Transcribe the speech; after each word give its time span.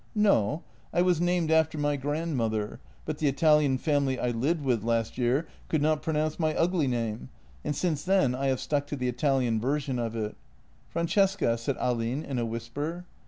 "No. 0.29 0.63
I 0.91 1.03
was 1.03 1.21
named 1.21 1.51
after 1.51 1.77
my 1.77 1.95
grandmother, 1.95 2.79
but 3.05 3.19
the 3.19 3.27
Italian 3.27 3.77
family 3.77 4.19
I 4.19 4.29
lived 4.31 4.63
with 4.63 4.83
last 4.83 5.15
year 5.15 5.47
could 5.69 5.79
not 5.83 6.01
pronounce 6.01 6.39
my 6.39 6.55
ugly 6.55 6.87
name, 6.87 7.29
and 7.63 7.75
since 7.75 8.03
then 8.03 8.33
I 8.33 8.47
have 8.47 8.59
stuck 8.59 8.87
to 8.87 8.95
the 8.95 9.07
Italian 9.07 9.59
version 9.61 9.99
of 9.99 10.15
it."" 10.15 10.35
Francesca," 10.91 11.55
said 11.55 11.77
Ahlin, 11.77 12.23
in 12.25 12.39
a 12.39 12.47
whisper. 12.47 13.05